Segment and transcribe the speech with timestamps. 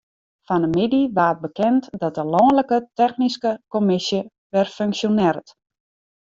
[0.47, 4.19] Fan 'e middei waard bekend dat de lanlike technyske kommisje
[4.53, 5.47] wer funksjonearret.